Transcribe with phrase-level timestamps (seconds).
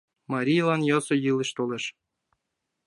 [0.31, 1.85] Марийлан йӧсӧ илыш толеш: